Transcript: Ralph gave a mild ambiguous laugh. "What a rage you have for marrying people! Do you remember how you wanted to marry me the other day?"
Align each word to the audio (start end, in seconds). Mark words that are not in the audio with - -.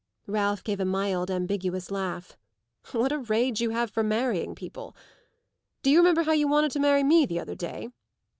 Ralph 0.25 0.63
gave 0.63 0.79
a 0.79 0.83
mild 0.85 1.29
ambiguous 1.29 1.91
laugh. 1.91 2.35
"What 2.91 3.11
a 3.11 3.19
rage 3.19 3.61
you 3.61 3.69
have 3.69 3.91
for 3.91 4.01
marrying 4.01 4.55
people! 4.55 4.95
Do 5.83 5.91
you 5.91 5.99
remember 5.99 6.23
how 6.23 6.31
you 6.31 6.47
wanted 6.47 6.71
to 6.71 6.79
marry 6.79 7.03
me 7.03 7.27
the 7.27 7.39
other 7.39 7.53
day?" 7.53 7.89